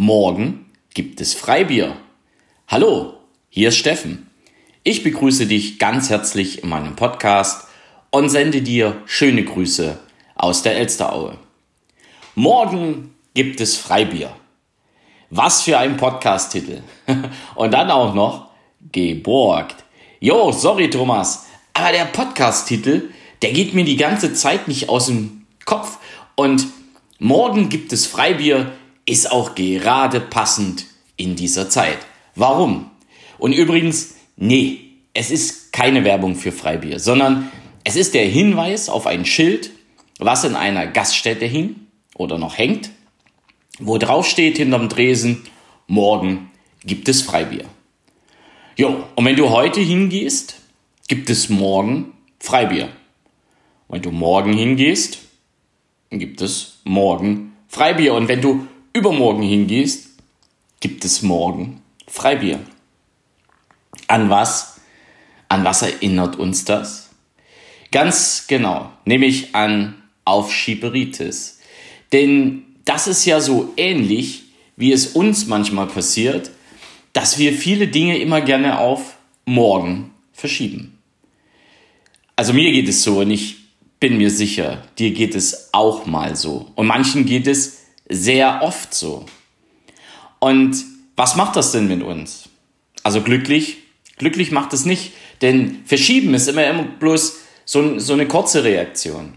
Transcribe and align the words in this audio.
Morgen 0.00 0.66
gibt 0.94 1.20
es 1.20 1.34
Freibier. 1.34 1.96
Hallo, 2.68 3.14
hier 3.48 3.70
ist 3.70 3.78
Steffen. 3.78 4.30
Ich 4.84 5.02
begrüße 5.02 5.46
dich 5.46 5.80
ganz 5.80 6.08
herzlich 6.08 6.62
in 6.62 6.68
meinem 6.68 6.94
Podcast 6.94 7.66
und 8.12 8.28
sende 8.28 8.62
dir 8.62 9.02
schöne 9.06 9.42
Grüße 9.42 9.98
aus 10.36 10.62
der 10.62 10.76
Elsteraue. 10.76 11.36
Morgen 12.36 13.12
gibt 13.34 13.60
es 13.60 13.76
Freibier. 13.76 14.30
Was 15.30 15.62
für 15.62 15.76
ein 15.76 15.96
Podcast-Titel. 15.96 16.82
Und 17.56 17.74
dann 17.74 17.90
auch 17.90 18.14
noch 18.14 18.50
geborgt. 18.92 19.84
Jo, 20.20 20.52
sorry 20.52 20.90
Thomas, 20.90 21.46
aber 21.74 21.90
der 21.90 22.04
Podcast-Titel, 22.04 23.10
der 23.42 23.50
geht 23.50 23.74
mir 23.74 23.84
die 23.84 23.96
ganze 23.96 24.32
Zeit 24.32 24.68
nicht 24.68 24.88
aus 24.90 25.06
dem 25.06 25.44
Kopf. 25.64 25.98
Und 26.36 26.68
morgen 27.18 27.68
gibt 27.68 27.92
es 27.92 28.06
Freibier 28.06 28.70
ist 29.08 29.32
auch 29.32 29.54
gerade 29.54 30.20
passend 30.20 30.86
in 31.16 31.34
dieser 31.34 31.70
Zeit. 31.70 31.98
Warum? 32.34 32.90
Und 33.38 33.52
übrigens, 33.52 34.16
nee, 34.36 34.80
es 35.14 35.30
ist 35.30 35.72
keine 35.72 36.04
Werbung 36.04 36.34
für 36.34 36.52
Freibier, 36.52 37.00
sondern 37.00 37.50
es 37.84 37.96
ist 37.96 38.14
der 38.14 38.26
Hinweis 38.26 38.88
auf 38.88 39.06
ein 39.06 39.24
Schild, 39.24 39.70
was 40.18 40.44
in 40.44 40.56
einer 40.56 40.86
Gaststätte 40.86 41.46
hing 41.46 41.76
oder 42.16 42.38
noch 42.38 42.58
hängt, 42.58 42.90
wo 43.78 43.96
drauf 43.96 44.28
steht 44.28 44.58
hinterm 44.58 44.88
Dresen, 44.88 45.44
morgen 45.86 46.50
gibt 46.84 47.08
es 47.08 47.22
Freibier. 47.22 47.64
Jo, 48.76 49.04
und 49.14 49.24
wenn 49.24 49.36
du 49.36 49.50
heute 49.50 49.80
hingehst, 49.80 50.56
gibt 51.08 51.30
es 51.30 51.48
morgen 51.48 52.12
Freibier. 52.40 52.90
Wenn 53.88 54.02
du 54.02 54.10
morgen 54.10 54.52
hingehst, 54.52 55.20
gibt 56.10 56.42
es 56.42 56.80
morgen 56.84 57.56
Freibier. 57.68 58.14
Und 58.14 58.28
wenn 58.28 58.42
du 58.42 58.66
übermorgen 58.92 59.42
hingehst, 59.42 60.08
gibt 60.80 61.04
es 61.04 61.22
morgen 61.22 61.82
Freibier. 62.06 62.60
An 64.06 64.30
was? 64.30 64.80
An 65.48 65.64
was 65.64 65.82
erinnert 65.82 66.36
uns 66.36 66.64
das? 66.64 67.10
Ganz 67.90 68.46
genau, 68.46 68.92
nämlich 69.04 69.54
an 69.54 69.94
Aufschieberitis. 70.24 71.60
Denn 72.12 72.64
das 72.84 73.06
ist 73.06 73.24
ja 73.24 73.40
so 73.40 73.72
ähnlich, 73.76 74.44
wie 74.76 74.92
es 74.92 75.08
uns 75.08 75.46
manchmal 75.46 75.86
passiert, 75.86 76.50
dass 77.12 77.38
wir 77.38 77.52
viele 77.52 77.88
Dinge 77.88 78.18
immer 78.18 78.40
gerne 78.40 78.78
auf 78.78 79.16
morgen 79.44 80.10
verschieben. 80.32 80.98
Also 82.36 82.52
mir 82.52 82.70
geht 82.70 82.88
es 82.88 83.02
so 83.02 83.20
und 83.20 83.30
ich 83.30 83.56
bin 83.98 84.18
mir 84.18 84.30
sicher, 84.30 84.84
dir 84.98 85.10
geht 85.10 85.34
es 85.34 85.70
auch 85.72 86.06
mal 86.06 86.36
so. 86.36 86.70
Und 86.76 86.86
manchen 86.86 87.26
geht 87.26 87.46
es 87.46 87.77
sehr 88.08 88.62
oft 88.62 88.94
so. 88.94 89.26
Und 90.38 90.76
was 91.16 91.36
macht 91.36 91.56
das 91.56 91.72
denn 91.72 91.88
mit 91.88 92.02
uns? 92.02 92.48
Also 93.02 93.20
glücklich? 93.22 93.78
Glücklich 94.18 94.50
macht 94.50 94.72
es 94.72 94.84
nicht, 94.84 95.12
denn 95.42 95.82
verschieben 95.84 96.34
ist 96.34 96.48
immer, 96.48 96.66
immer 96.66 96.84
bloß 96.84 97.38
so, 97.64 97.98
so 97.98 98.12
eine 98.12 98.26
kurze 98.26 98.64
Reaktion. 98.64 99.34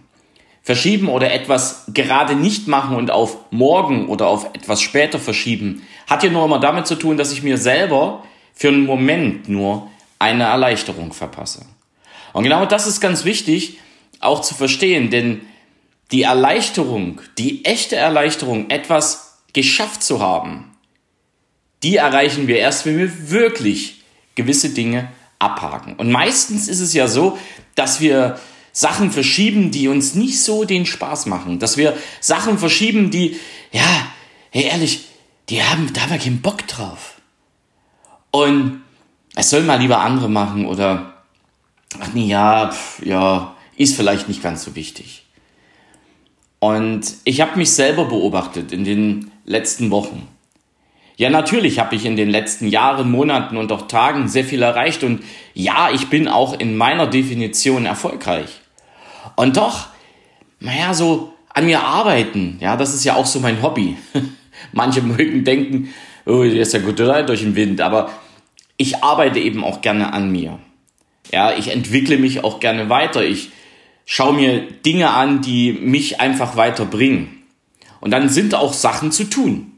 Verschieben 0.63 1.07
oder 1.07 1.31
etwas 1.31 1.85
gerade 1.93 2.35
nicht 2.35 2.67
machen 2.67 2.95
und 2.95 3.11
auf 3.11 3.37
morgen 3.51 4.07
oder 4.07 4.27
auf 4.27 4.45
etwas 4.53 4.81
später 4.81 5.19
verschieben, 5.19 5.83
hat 6.07 6.23
ja 6.23 6.29
nur 6.29 6.45
immer 6.45 6.59
damit 6.59 6.87
zu 6.87 6.95
tun, 6.95 7.17
dass 7.17 7.31
ich 7.31 7.43
mir 7.43 7.57
selber 7.57 8.23
für 8.53 8.69
einen 8.69 8.85
Moment 8.85 9.49
nur 9.49 9.89
eine 10.19 10.43
Erleichterung 10.43 11.13
verpasse. 11.13 11.65
Und 12.33 12.43
genau 12.43 12.65
das 12.65 12.87
ist 12.87 13.01
ganz 13.01 13.25
wichtig 13.25 13.79
auch 14.19 14.41
zu 14.41 14.53
verstehen, 14.53 15.09
denn 15.09 15.41
die 16.11 16.23
Erleichterung, 16.23 17.21
die 17.37 17.65
echte 17.65 17.95
Erleichterung, 17.95 18.69
etwas 18.69 19.39
geschafft 19.53 20.03
zu 20.03 20.21
haben, 20.21 20.71
die 21.83 21.95
erreichen 21.97 22.47
wir 22.47 22.57
erst, 22.57 22.85
wenn 22.85 22.97
wir 22.97 23.31
wirklich 23.31 24.01
gewisse 24.35 24.69
Dinge 24.69 25.11
abhaken. 25.39 25.95
Und 25.95 26.11
meistens 26.11 26.67
ist 26.67 26.79
es 26.79 26.93
ja 26.93 27.07
so, 27.07 27.37
dass 27.75 27.99
wir 28.01 28.39
Sachen 28.71 29.11
verschieben, 29.11 29.71
die 29.71 29.87
uns 29.87 30.15
nicht 30.15 30.41
so 30.41 30.63
den 30.63 30.85
Spaß 30.85 31.25
machen. 31.25 31.59
Dass 31.59 31.77
wir 31.77 31.97
Sachen 32.19 32.57
verschieben, 32.57 33.11
die, 33.11 33.37
ja, 33.71 34.07
hey, 34.51 34.65
ehrlich, 34.65 35.07
die 35.49 35.63
haben, 35.63 35.91
da 35.93 36.01
haben 36.01 36.11
wir 36.11 36.17
keinen 36.19 36.41
Bock 36.41 36.67
drauf. 36.67 37.15
Und 38.29 38.81
es 39.35 39.49
soll 39.49 39.63
mal 39.63 39.79
lieber 39.79 39.99
andere 39.99 40.29
machen 40.29 40.65
oder, 40.65 41.23
ach 41.99 42.09
nee, 42.13 42.27
ja, 42.27 42.71
pf, 42.71 43.05
ja, 43.05 43.55
ist 43.75 43.95
vielleicht 43.95 44.27
nicht 44.27 44.43
ganz 44.43 44.63
so 44.63 44.75
wichtig. 44.75 45.25
Und 46.61 47.15
ich 47.23 47.41
habe 47.41 47.57
mich 47.57 47.71
selber 47.71 48.05
beobachtet 48.05 48.71
in 48.71 48.83
den 48.83 49.31
letzten 49.45 49.89
Wochen. 49.89 50.27
Ja, 51.17 51.31
natürlich 51.31 51.79
habe 51.79 51.95
ich 51.95 52.05
in 52.05 52.15
den 52.15 52.29
letzten 52.29 52.67
Jahren, 52.67 53.09
Monaten 53.09 53.57
und 53.57 53.71
auch 53.71 53.87
Tagen 53.87 54.27
sehr 54.27 54.45
viel 54.45 54.61
erreicht 54.61 55.03
und 55.03 55.23
ja, 55.55 55.89
ich 55.91 56.09
bin 56.09 56.27
auch 56.27 56.57
in 56.59 56.77
meiner 56.77 57.07
Definition 57.07 57.87
erfolgreich. 57.87 58.61
Und 59.35 59.57
doch, 59.57 59.87
naja, 60.59 60.93
so 60.93 61.33
an 61.49 61.65
mir 61.65 61.81
arbeiten, 61.81 62.57
ja, 62.59 62.77
das 62.77 62.93
ist 62.93 63.05
ja 63.05 63.15
auch 63.15 63.25
so 63.25 63.39
mein 63.39 63.63
Hobby. 63.63 63.97
Manche 64.71 65.01
mögen 65.01 65.43
denken, 65.43 65.91
oh, 66.27 66.43
der 66.43 66.61
ist 66.61 66.73
ja 66.73 66.79
gut 66.79 66.99
durch 66.99 67.41
den 67.41 67.55
Wind, 67.55 67.81
aber 67.81 68.11
ich 68.77 69.03
arbeite 69.03 69.39
eben 69.39 69.63
auch 69.63 69.81
gerne 69.81 70.13
an 70.13 70.31
mir. 70.31 70.59
Ja, 71.31 71.53
ich 71.57 71.71
entwickle 71.71 72.17
mich 72.17 72.43
auch 72.43 72.59
gerne 72.59 72.87
weiter. 72.89 73.23
Ich 73.23 73.49
schaue 74.05 74.33
mir 74.33 74.61
Dinge 74.61 75.11
an, 75.11 75.41
die 75.41 75.73
mich 75.73 76.19
einfach 76.19 76.55
weiterbringen. 76.55 77.43
Und 77.99 78.11
dann 78.11 78.29
sind 78.29 78.55
auch 78.55 78.73
Sachen 78.73 79.11
zu 79.11 79.25
tun. 79.25 79.71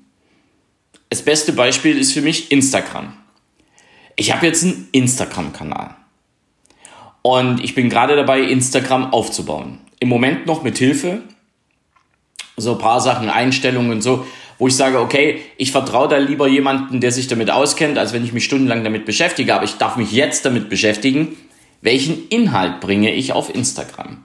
Das 1.09 1.21
beste 1.21 1.53
Beispiel 1.53 1.97
ist 1.97 2.13
für 2.13 2.21
mich 2.21 2.51
Instagram. 2.51 3.13
Ich 4.15 4.33
habe 4.33 4.45
jetzt 4.47 4.63
einen 4.63 4.87
Instagram-Kanal. 4.91 5.95
Und 7.21 7.63
ich 7.63 7.75
bin 7.75 7.89
gerade 7.89 8.15
dabei, 8.15 8.41
Instagram 8.41 9.13
aufzubauen. 9.13 9.79
Im 9.99 10.09
Moment 10.09 10.45
noch 10.45 10.63
mit 10.63 10.77
Hilfe. 10.77 11.21
So 12.57 12.73
ein 12.73 12.77
paar 12.79 12.99
Sachen, 12.99 13.29
Einstellungen 13.29 13.91
und 13.91 14.01
so, 14.01 14.27
wo 14.59 14.67
ich 14.67 14.75
sage, 14.75 14.99
okay, 14.99 15.41
ich 15.57 15.71
vertraue 15.71 16.07
da 16.07 16.17
lieber 16.17 16.47
jemanden, 16.47 16.99
der 16.99 17.11
sich 17.11 17.27
damit 17.27 17.49
auskennt, 17.49 17.97
als 17.97 18.13
wenn 18.13 18.23
ich 18.23 18.33
mich 18.33 18.45
stundenlang 18.45 18.83
damit 18.83 19.05
beschäftige. 19.05 19.55
Aber 19.55 19.63
ich 19.63 19.77
darf 19.77 19.95
mich 19.95 20.11
jetzt 20.11 20.45
damit 20.45 20.69
beschäftigen, 20.69 21.35
welchen 21.83 22.29
Inhalt 22.29 22.79
bringe 22.79 23.11
ich 23.11 23.33
auf 23.33 23.53
Instagram? 23.53 24.23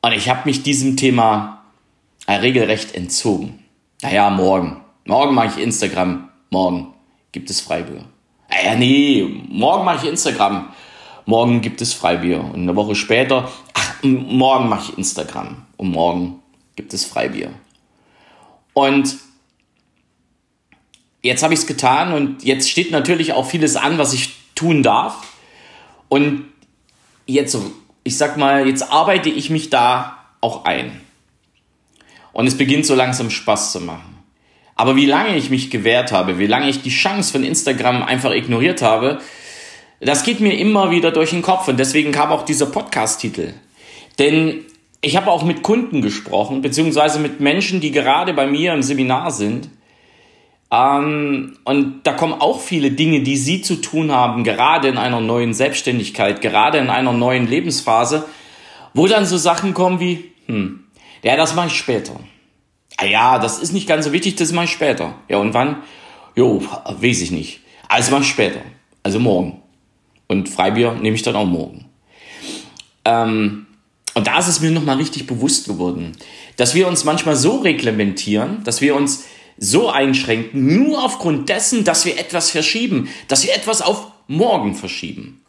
Und 0.00 0.12
ich 0.12 0.30
habe 0.30 0.42
mich 0.46 0.62
diesem 0.62 0.96
Thema 0.96 1.62
regelrecht 2.26 2.94
entzogen. 2.94 3.62
Naja, 4.00 4.30
morgen. 4.30 4.80
Morgen 5.04 5.34
mache 5.34 5.48
ich 5.48 5.62
Instagram. 5.62 6.30
Morgen 6.50 6.94
gibt 7.32 7.50
es 7.50 7.60
Freibier. 7.60 8.06
Naja, 8.48 8.74
nee, 8.76 9.44
morgen 9.48 9.84
mache 9.84 10.04
ich 10.04 10.10
Instagram. 10.10 10.72
Morgen 11.26 11.60
gibt 11.60 11.82
es 11.82 11.92
Freibier. 11.92 12.42
Und 12.42 12.62
eine 12.62 12.76
Woche 12.76 12.94
später, 12.94 13.50
ach, 13.74 14.02
morgen 14.02 14.70
mache 14.70 14.90
ich 14.90 14.98
Instagram. 14.98 15.66
Und 15.76 15.90
morgen 15.90 16.40
gibt 16.76 16.94
es 16.94 17.04
Freibier. 17.04 17.50
Und 18.72 19.18
jetzt 21.20 21.42
habe 21.42 21.52
ich 21.52 21.60
es 21.60 21.66
getan 21.66 22.14
und 22.14 22.42
jetzt 22.42 22.70
steht 22.70 22.90
natürlich 22.90 23.34
auch 23.34 23.44
vieles 23.44 23.76
an, 23.76 23.98
was 23.98 24.14
ich 24.14 24.34
tun 24.54 24.82
darf. 24.82 25.31
Und 26.12 26.44
jetzt, 27.24 27.56
ich 28.04 28.18
sag 28.18 28.36
mal, 28.36 28.68
jetzt 28.68 28.92
arbeite 28.92 29.30
ich 29.30 29.48
mich 29.48 29.70
da 29.70 30.18
auch 30.42 30.66
ein. 30.66 31.00
Und 32.34 32.46
es 32.46 32.58
beginnt 32.58 32.84
so 32.84 32.94
langsam 32.94 33.30
Spaß 33.30 33.72
zu 33.72 33.80
machen. 33.80 34.18
Aber 34.74 34.94
wie 34.94 35.06
lange 35.06 35.38
ich 35.38 35.48
mich 35.48 35.70
gewehrt 35.70 36.12
habe, 36.12 36.38
wie 36.38 36.46
lange 36.46 36.68
ich 36.68 36.82
die 36.82 36.90
Chance 36.90 37.32
von 37.32 37.44
Instagram 37.44 38.02
einfach 38.02 38.32
ignoriert 38.32 38.82
habe, 38.82 39.22
das 40.00 40.22
geht 40.22 40.40
mir 40.40 40.52
immer 40.58 40.90
wieder 40.90 41.12
durch 41.12 41.30
den 41.30 41.40
Kopf. 41.40 41.68
Und 41.68 41.80
deswegen 41.80 42.12
kam 42.12 42.30
auch 42.30 42.44
dieser 42.44 42.66
Podcast-Titel. 42.66 43.54
Denn 44.18 44.66
ich 45.00 45.16
habe 45.16 45.30
auch 45.30 45.44
mit 45.44 45.62
Kunden 45.62 46.02
gesprochen, 46.02 46.60
beziehungsweise 46.60 47.20
mit 47.20 47.40
Menschen, 47.40 47.80
die 47.80 47.90
gerade 47.90 48.34
bei 48.34 48.46
mir 48.46 48.74
im 48.74 48.82
Seminar 48.82 49.30
sind. 49.30 49.70
Ähm, 50.72 51.58
und 51.64 52.00
da 52.04 52.14
kommen 52.14 52.32
auch 52.32 52.60
viele 52.60 52.90
Dinge, 52.90 53.20
die 53.20 53.36
Sie 53.36 53.60
zu 53.60 53.76
tun 53.76 54.10
haben, 54.10 54.42
gerade 54.42 54.88
in 54.88 54.96
einer 54.96 55.20
neuen 55.20 55.52
Selbstständigkeit, 55.52 56.40
gerade 56.40 56.78
in 56.78 56.88
einer 56.88 57.12
neuen 57.12 57.46
Lebensphase, 57.46 58.24
wo 58.94 59.06
dann 59.06 59.26
so 59.26 59.36
Sachen 59.36 59.74
kommen 59.74 60.00
wie, 60.00 60.32
hm, 60.46 60.84
ja, 61.22 61.36
das 61.36 61.54
mache 61.54 61.66
ich 61.66 61.74
später. 61.74 62.18
Ah 62.96 63.04
ja, 63.04 63.38
das 63.38 63.58
ist 63.58 63.72
nicht 63.72 63.86
ganz 63.86 64.06
so 64.06 64.12
wichtig, 64.12 64.36
das 64.36 64.52
mache 64.52 64.64
ich 64.64 64.72
später. 64.72 65.14
Ja, 65.28 65.38
und 65.38 65.52
wann? 65.52 65.82
Jo, 66.34 66.62
weiß 66.86 67.20
ich 67.20 67.30
nicht. 67.30 67.60
Also 67.88 68.10
mache 68.10 68.22
ich 68.22 68.28
später. 68.28 68.60
Also 69.02 69.20
morgen. 69.20 69.60
Und 70.26 70.48
Freibier 70.48 70.94
nehme 70.94 71.14
ich 71.14 71.22
dann 71.22 71.36
auch 71.36 71.46
morgen. 71.46 71.86
Ähm, 73.04 73.66
und 74.14 74.26
da 74.26 74.38
ist 74.38 74.48
es 74.48 74.60
mir 74.60 74.70
nochmal 74.70 74.96
richtig 74.96 75.26
bewusst 75.26 75.66
geworden, 75.66 76.12
dass 76.56 76.74
wir 76.74 76.88
uns 76.88 77.04
manchmal 77.04 77.36
so 77.36 77.58
reglementieren, 77.58 78.62
dass 78.64 78.80
wir 78.80 78.94
uns 78.94 79.24
so 79.62 79.88
einschränken, 79.90 80.84
nur 80.84 81.04
aufgrund 81.04 81.48
dessen, 81.48 81.84
dass 81.84 82.04
wir 82.04 82.18
etwas 82.18 82.50
verschieben, 82.50 83.08
dass 83.28 83.44
wir 83.44 83.54
etwas 83.54 83.80
auf 83.80 84.08
morgen 84.26 84.74
verschieben. 84.74 85.40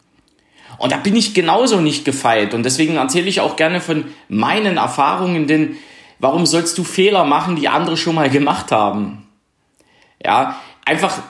Und 0.78 0.92
da 0.92 0.98
bin 0.98 1.16
ich 1.16 1.34
genauso 1.34 1.82
nicht 1.82 2.06
gefeit. 2.06 2.54
Und 2.54 2.64
deswegen 2.64 2.98
erzähle 2.98 3.28
ich 3.28 3.42
auch 3.42 3.56
gerne 3.56 3.82
von 3.82 4.06
meinen 4.30 4.78
Erfahrungen, 4.78 5.48
denn 5.48 5.78
warum 6.20 6.46
sollst 6.46 6.78
du 6.78 6.84
Fehler 6.84 7.26
machen, 7.26 7.56
die 7.56 7.70
andere 7.70 7.98
schon 7.98 8.16
mal 8.16 8.30
gemacht 8.30 8.72
haben? 8.72 9.28
Ja, 10.24 10.60
einfach 10.86 11.22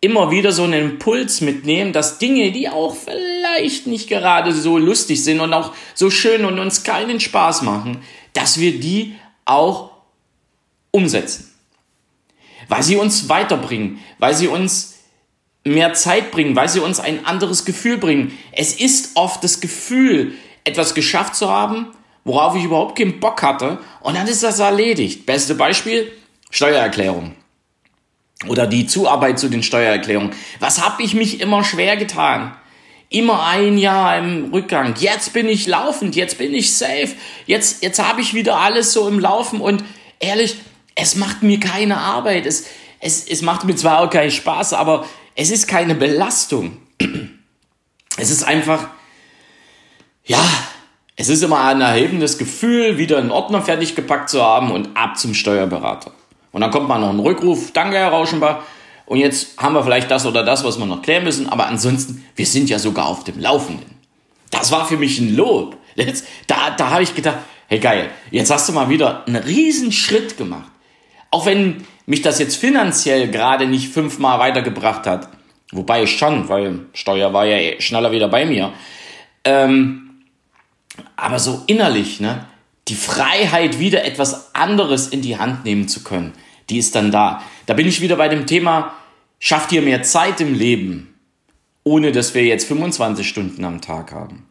immer 0.00 0.30
wieder 0.30 0.52
so 0.52 0.64
einen 0.64 0.90
Impuls 0.90 1.40
mitnehmen, 1.40 1.94
dass 1.94 2.18
Dinge, 2.18 2.52
die 2.52 2.68
auch 2.68 2.94
vielleicht 2.94 3.86
nicht 3.86 4.08
gerade 4.08 4.52
so 4.52 4.76
lustig 4.76 5.24
sind 5.24 5.40
und 5.40 5.54
auch 5.54 5.72
so 5.94 6.10
schön 6.10 6.44
und 6.44 6.58
uns 6.58 6.82
keinen 6.82 7.20
Spaß 7.20 7.62
machen, 7.62 8.02
dass 8.34 8.60
wir 8.60 8.78
die 8.78 9.14
auch 9.46 9.92
umsetzen. 10.90 11.53
Weil 12.68 12.82
sie 12.82 12.96
uns 12.96 13.28
weiterbringen, 13.28 13.98
weil 14.18 14.34
sie 14.34 14.48
uns 14.48 14.94
mehr 15.64 15.94
Zeit 15.94 16.30
bringen, 16.30 16.56
weil 16.56 16.68
sie 16.68 16.80
uns 16.80 17.00
ein 17.00 17.24
anderes 17.24 17.64
Gefühl 17.64 17.98
bringen. 17.98 18.38
Es 18.52 18.74
ist 18.74 19.16
oft 19.16 19.42
das 19.42 19.60
Gefühl, 19.60 20.34
etwas 20.64 20.94
geschafft 20.94 21.34
zu 21.34 21.50
haben, 21.50 21.88
worauf 22.24 22.56
ich 22.56 22.64
überhaupt 22.64 22.98
keinen 22.98 23.20
Bock 23.20 23.42
hatte, 23.42 23.78
und 24.00 24.16
dann 24.16 24.26
ist 24.26 24.42
das 24.42 24.58
erledigt. 24.58 25.26
Beste 25.26 25.54
Beispiel, 25.54 26.10
Steuererklärung. 26.50 27.34
Oder 28.48 28.66
die 28.66 28.86
Zuarbeit 28.86 29.38
zu 29.38 29.48
den 29.48 29.62
Steuererklärungen. 29.62 30.32
Was 30.60 30.84
habe 30.84 31.02
ich 31.02 31.14
mich 31.14 31.40
immer 31.40 31.64
schwer 31.64 31.96
getan? 31.96 32.54
Immer 33.08 33.46
ein 33.46 33.78
Jahr 33.78 34.18
im 34.18 34.50
Rückgang. 34.52 34.94
Jetzt 34.98 35.32
bin 35.32 35.48
ich 35.48 35.66
laufend, 35.66 36.16
jetzt 36.16 36.36
bin 36.38 36.52
ich 36.52 36.74
safe. 36.74 37.10
Jetzt, 37.46 37.82
jetzt 37.82 38.02
habe 38.02 38.20
ich 38.20 38.34
wieder 38.34 38.58
alles 38.58 38.92
so 38.92 39.08
im 39.08 39.20
Laufen 39.20 39.60
und 39.60 39.84
ehrlich, 40.18 40.56
es 40.94 41.16
macht 41.16 41.42
mir 41.42 41.60
keine 41.60 41.98
Arbeit. 41.98 42.46
Es, 42.46 42.66
es, 43.00 43.26
es 43.26 43.42
macht 43.42 43.64
mir 43.64 43.76
zwar 43.76 44.00
auch 44.00 44.10
keinen 44.10 44.30
Spaß, 44.30 44.72
aber 44.72 45.04
es 45.34 45.50
ist 45.50 45.66
keine 45.66 45.94
Belastung. 45.94 46.78
Es 48.16 48.30
ist 48.30 48.44
einfach, 48.44 48.90
ja, 50.24 50.38
es 51.16 51.28
ist 51.28 51.42
immer 51.42 51.64
ein 51.64 51.80
erhebendes 51.80 52.38
Gefühl, 52.38 52.96
wieder 52.96 53.18
einen 53.18 53.32
Ordner 53.32 53.60
fertig 53.60 53.96
gepackt 53.96 54.30
zu 54.30 54.40
haben 54.40 54.70
und 54.70 54.96
ab 54.96 55.18
zum 55.18 55.34
Steuerberater. 55.34 56.12
Und 56.52 56.60
dann 56.60 56.70
kommt 56.70 56.86
mal 56.86 57.00
noch 57.00 57.10
ein 57.10 57.18
Rückruf, 57.18 57.72
danke 57.72 57.96
Herr 57.96 58.10
Rauschenbach, 58.10 58.60
und 59.06 59.18
jetzt 59.18 59.58
haben 59.58 59.74
wir 59.74 59.82
vielleicht 59.82 60.10
das 60.10 60.26
oder 60.26 60.44
das, 60.44 60.64
was 60.64 60.78
wir 60.78 60.86
noch 60.86 61.02
klären 61.02 61.24
müssen, 61.24 61.48
aber 61.48 61.66
ansonsten, 61.66 62.24
wir 62.36 62.46
sind 62.46 62.70
ja 62.70 62.78
sogar 62.78 63.06
auf 63.06 63.24
dem 63.24 63.38
Laufenden. 63.38 63.98
Das 64.50 64.70
war 64.70 64.86
für 64.86 64.96
mich 64.96 65.18
ein 65.18 65.34
Lob. 65.34 65.76
Jetzt, 65.94 66.26
da 66.46 66.70
da 66.70 66.90
habe 66.90 67.02
ich 67.02 67.14
gedacht, 67.14 67.38
hey 67.68 67.78
geil, 67.78 68.10
jetzt 68.30 68.50
hast 68.50 68.68
du 68.68 68.72
mal 68.72 68.88
wieder 68.88 69.26
einen 69.26 69.42
riesen 69.42 69.92
Schritt 69.92 70.38
gemacht. 70.38 70.70
Auch 71.34 71.46
wenn 71.46 71.84
mich 72.06 72.22
das 72.22 72.38
jetzt 72.38 72.54
finanziell 72.54 73.28
gerade 73.28 73.66
nicht 73.66 73.92
fünfmal 73.92 74.38
weitergebracht 74.38 75.04
hat, 75.04 75.30
wobei 75.72 76.04
ich 76.04 76.16
schon, 76.16 76.48
weil 76.48 76.86
Steuer 76.92 77.32
war 77.32 77.44
ja 77.44 77.80
schneller 77.80 78.12
wieder 78.12 78.28
bei 78.28 78.46
mir, 78.46 78.72
ähm, 79.42 80.22
aber 81.16 81.40
so 81.40 81.64
innerlich, 81.66 82.20
ne, 82.20 82.46
die 82.86 82.94
Freiheit, 82.94 83.80
wieder 83.80 84.04
etwas 84.04 84.54
anderes 84.54 85.08
in 85.08 85.22
die 85.22 85.36
Hand 85.36 85.64
nehmen 85.64 85.88
zu 85.88 86.04
können, 86.04 86.34
die 86.70 86.78
ist 86.78 86.94
dann 86.94 87.10
da. 87.10 87.42
Da 87.66 87.74
bin 87.74 87.88
ich 87.88 88.00
wieder 88.00 88.14
bei 88.14 88.28
dem 88.28 88.46
Thema, 88.46 88.94
schafft 89.40 89.72
ihr 89.72 89.82
mehr 89.82 90.04
Zeit 90.04 90.40
im 90.40 90.54
Leben, 90.54 91.18
ohne 91.82 92.12
dass 92.12 92.34
wir 92.34 92.44
jetzt 92.44 92.68
25 92.68 93.28
Stunden 93.28 93.64
am 93.64 93.80
Tag 93.80 94.12
haben. 94.12 94.46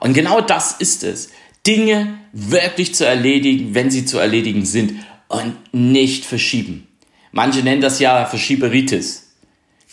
Und 0.00 0.14
genau 0.14 0.40
das 0.40 0.72
ist 0.72 1.04
es. 1.04 1.30
Dinge 1.64 2.18
wirklich 2.32 2.92
zu 2.96 3.06
erledigen, 3.06 3.76
wenn 3.76 3.92
sie 3.92 4.04
zu 4.04 4.18
erledigen 4.18 4.64
sind 4.64 4.94
und 5.28 5.56
nicht 5.72 6.24
verschieben. 6.24 6.88
Manche 7.32 7.60
nennen 7.60 7.80
das 7.80 8.00
ja 8.00 8.24
Verschieberitis. 8.26 9.34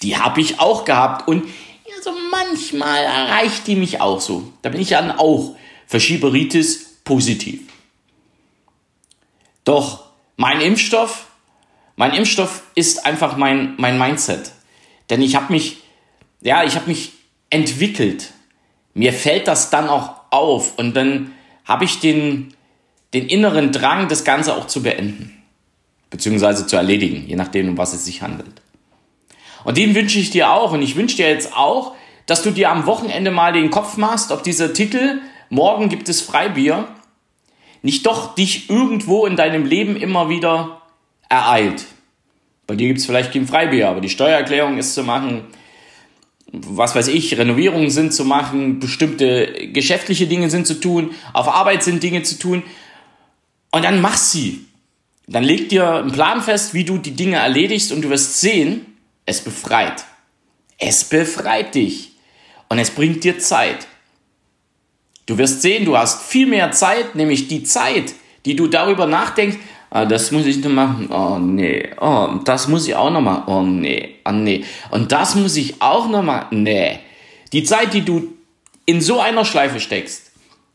Die 0.01 0.17
habe 0.17 0.41
ich 0.41 0.59
auch 0.59 0.85
gehabt 0.85 1.27
und 1.27 1.45
ja, 1.85 2.01
so 2.01 2.11
manchmal 2.31 3.03
erreicht 3.03 3.67
die 3.67 3.75
mich 3.75 4.01
auch 4.01 4.19
so. 4.19 4.51
Da 4.61 4.69
bin 4.69 4.81
ich 4.81 4.89
dann 4.89 5.11
auch 5.11 5.55
Verschieberitis 5.87 7.01
positiv. 7.03 7.61
Doch 9.63 10.05
mein 10.37 10.61
Impfstoff, 10.61 11.27
mein 11.95 12.13
Impfstoff 12.13 12.63
ist 12.75 13.05
einfach 13.05 13.37
mein, 13.37 13.75
mein 13.77 13.97
Mindset. 13.97 14.51
Denn 15.09 15.21
ich 15.21 15.35
habe 15.35 15.51
mich, 15.51 15.77
ja, 16.41 16.63
ich 16.63 16.75
habe 16.75 16.87
mich 16.87 17.13
entwickelt. 17.49 18.31
Mir 18.93 19.13
fällt 19.13 19.47
das 19.47 19.69
dann 19.69 19.89
auch 19.89 20.15
auf 20.31 20.77
und 20.77 20.95
dann 20.95 21.33
habe 21.63 21.85
ich 21.85 21.99
den, 21.99 22.54
den 23.15 23.27
inneren 23.27 23.71
Drang, 23.71 24.07
das 24.07 24.23
Ganze 24.23 24.55
auch 24.55 24.67
zu 24.67 24.83
beenden. 24.83 25.31
Beziehungsweise 26.11 26.67
zu 26.67 26.75
erledigen, 26.75 27.25
je 27.27 27.35
nachdem, 27.35 27.69
um 27.69 27.77
was 27.77 27.93
es 27.93 28.05
sich 28.05 28.21
handelt. 28.21 28.61
Und 29.63 29.77
den 29.77 29.95
wünsche 29.95 30.19
ich 30.19 30.29
dir 30.29 30.51
auch. 30.51 30.71
Und 30.71 30.83
ich 30.83 30.95
wünsche 30.95 31.17
dir 31.17 31.27
jetzt 31.27 31.55
auch, 31.55 31.95
dass 32.27 32.43
du 32.43 32.51
dir 32.51 32.69
am 32.69 32.85
Wochenende 32.85 33.31
mal 33.31 33.53
den 33.53 33.71
Kopf 33.71 33.97
machst, 33.97 34.31
ob 34.31 34.43
dieser 34.43 34.73
Titel 34.73 35.19
Morgen 35.49 35.89
gibt 35.89 36.09
es 36.09 36.21
Freibier 36.21 36.87
nicht 37.85 38.07
doch 38.07 38.33
dich 38.33 38.67
irgendwo 38.71 39.27
in 39.27 39.35
deinem 39.35 39.63
Leben 39.63 39.95
immer 39.95 40.27
wieder 40.27 40.81
ereilt. 41.29 41.85
Bei 42.65 42.75
dir 42.75 42.87
gibt 42.87 42.99
es 42.99 43.05
vielleicht 43.05 43.31
kein 43.31 43.45
Freibier, 43.45 43.89
aber 43.89 44.01
die 44.01 44.09
Steuererklärung 44.09 44.79
ist 44.79 44.95
zu 44.95 45.03
machen, 45.03 45.43
was 46.51 46.95
weiß 46.95 47.09
ich, 47.09 47.37
Renovierungen 47.37 47.91
sind 47.91 48.11
zu 48.11 48.25
machen, 48.25 48.79
bestimmte 48.79 49.67
geschäftliche 49.71 50.25
Dinge 50.25 50.49
sind 50.49 50.65
zu 50.65 50.79
tun, 50.79 51.11
auf 51.33 51.47
Arbeit 51.47 51.83
sind 51.83 52.01
Dinge 52.01 52.23
zu 52.23 52.39
tun. 52.39 52.63
Und 53.75 53.83
dann 53.83 53.99
mach 53.99 54.15
sie. 54.15 54.67
Dann 55.27 55.43
leg 55.43 55.67
dir 55.67 55.95
einen 55.95 56.13
Plan 56.13 56.41
fest, 56.41 56.73
wie 56.73 56.85
du 56.85 56.97
die 56.97 57.11
Dinge 57.11 57.35
erledigst 57.35 57.91
und 57.91 58.03
du 58.03 58.09
wirst 58.09 58.39
sehen, 58.39 58.85
es 59.25 59.41
befreit. 59.41 60.05
Es 60.77 61.03
befreit 61.03 61.75
dich. 61.75 62.13
Und 62.69 62.79
es 62.79 62.89
bringt 62.89 63.25
dir 63.25 63.37
Zeit. 63.37 63.85
Du 65.25 65.37
wirst 65.37 65.61
sehen, 65.61 65.83
du 65.83 65.97
hast 65.97 66.23
viel 66.23 66.47
mehr 66.47 66.71
Zeit, 66.71 67.15
nämlich 67.15 67.49
die 67.49 67.63
Zeit, 67.63 68.13
die 68.45 68.55
du 68.55 68.67
darüber 68.67 69.07
nachdenkst, 69.07 69.57
ah, 69.89 70.05
das 70.05 70.31
muss 70.31 70.45
ich 70.45 70.63
noch 70.63 70.71
machen, 70.71 71.09
oh 71.11 71.37
nee, 71.37 71.89
oh, 71.99 72.39
das 72.45 72.69
muss 72.69 72.87
ich 72.87 72.95
auch 72.95 73.09
noch 73.09 73.19
machen, 73.19 73.43
oh 73.47 73.61
nee, 73.61 74.15
oh 74.23 74.31
nee, 74.31 74.63
und 74.91 75.11
das 75.11 75.35
muss 75.35 75.57
ich 75.57 75.81
auch 75.81 76.07
noch 76.07 76.23
machen, 76.23 76.63
nee. 76.63 76.99
Die 77.51 77.63
Zeit, 77.63 77.93
die 77.93 78.03
du 78.03 78.35
in 78.85 79.01
so 79.01 79.19
einer 79.19 79.43
Schleife 79.43 79.81
steckst, 79.81 80.24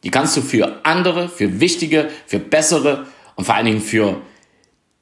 die 0.02 0.10
kannst 0.10 0.36
du 0.36 0.42
für 0.42 0.84
andere, 0.84 1.28
für 1.28 1.60
wichtige, 1.60 2.10
für 2.26 2.38
bessere 2.38 3.06
und 3.36 3.44
vor 3.44 3.54
allen 3.54 3.66
Dingen 3.66 3.80
für 3.80 4.20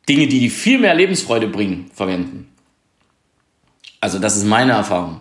Dinge, 0.09 0.27
die 0.27 0.41
dir 0.41 0.51
viel 0.51 0.79
mehr 0.79 0.95
Lebensfreude 0.95 1.49
bringen, 1.49 1.91
verwenden. 1.95 2.49
Also 4.01 4.19
das 4.19 4.37
ist 4.37 4.45
meine 4.45 4.73
Erfahrung. 4.73 5.21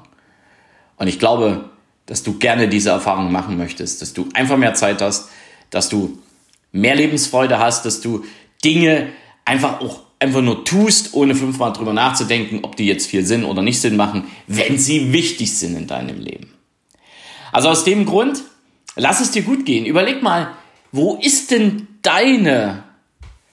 Und 0.97 1.07
ich 1.07 1.19
glaube, 1.19 1.69
dass 2.05 2.23
du 2.23 2.37
gerne 2.37 2.67
diese 2.69 2.89
Erfahrung 2.89 3.31
machen 3.31 3.57
möchtest, 3.57 4.01
dass 4.01 4.13
du 4.13 4.29
einfach 4.33 4.57
mehr 4.57 4.73
Zeit 4.73 5.01
hast, 5.01 5.29
dass 5.69 5.89
du 5.89 6.17
mehr 6.71 6.95
Lebensfreude 6.95 7.59
hast, 7.59 7.85
dass 7.85 8.01
du 8.01 8.23
Dinge 8.63 9.09
einfach 9.45 9.81
auch 9.81 10.01
einfach 10.19 10.41
nur 10.41 10.65
tust, 10.65 11.13
ohne 11.13 11.35
fünfmal 11.35 11.73
drüber 11.73 11.93
nachzudenken, 11.93 12.59
ob 12.63 12.75
die 12.75 12.87
jetzt 12.87 13.07
viel 13.07 13.25
Sinn 13.25 13.43
oder 13.43 13.61
nicht 13.61 13.79
Sinn 13.79 13.95
machen, 13.95 14.25
wenn 14.47 14.79
sie 14.79 15.13
wichtig 15.13 15.53
sind 15.53 15.75
in 15.75 15.87
deinem 15.87 16.19
Leben. 16.19 16.53
Also 17.51 17.69
aus 17.69 17.83
dem 17.83 18.05
Grund, 18.05 18.43
lass 18.97 19.21
es 19.21 19.31
dir 19.31 19.43
gut 19.43 19.65
gehen. 19.65 19.85
Überleg 19.85 20.21
mal, 20.21 20.53
wo 20.91 21.15
ist 21.15 21.51
denn 21.51 21.87
deine 22.01 22.83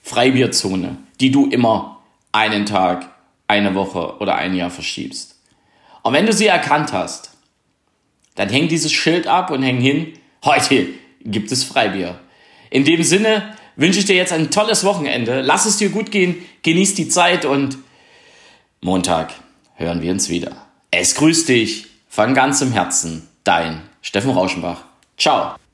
Freibierzone, 0.03 0.97
die 1.19 1.31
du 1.31 1.47
immer 1.47 2.01
einen 2.31 2.65
Tag, 2.65 3.09
eine 3.47 3.75
Woche 3.75 4.17
oder 4.19 4.35
ein 4.35 4.55
Jahr 4.55 4.69
verschiebst? 4.69 5.39
Und 6.03 6.13
wenn 6.13 6.25
du 6.25 6.33
sie 6.33 6.47
erkannt 6.47 6.93
hast, 6.93 7.31
dann 8.35 8.49
häng 8.49 8.67
dieses 8.67 8.91
Schild 8.91 9.27
ab 9.27 9.49
und 9.49 9.63
häng 9.63 9.79
hin, 9.79 10.13
heute 10.43 10.87
gibt 11.21 11.51
es 11.51 11.63
Freibier. 11.63 12.19
In 12.69 12.83
dem 12.83 13.03
Sinne 13.03 13.55
wünsche 13.75 13.99
ich 13.99 14.05
dir 14.05 14.15
jetzt 14.15 14.33
ein 14.33 14.51
tolles 14.51 14.83
Wochenende. 14.83 15.41
Lass 15.41 15.65
es 15.65 15.77
dir 15.77 15.89
gut 15.89 16.11
gehen, 16.11 16.43
genieß 16.63 16.95
die 16.95 17.07
Zeit 17.07 17.45
und 17.45 17.77
Montag 18.81 19.33
hören 19.75 20.01
wir 20.01 20.11
uns 20.11 20.29
wieder. 20.29 20.67
Es 20.91 21.15
grüßt 21.15 21.49
dich 21.49 21.87
von 22.07 22.33
ganzem 22.33 22.71
Herzen, 22.71 23.27
dein 23.43 23.81
Steffen 24.01 24.31
Rauschenbach. 24.31 24.84
Ciao. 25.17 25.64